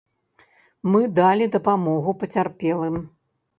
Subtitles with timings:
[0.93, 3.01] Мы далі дапамогу пацярпелым.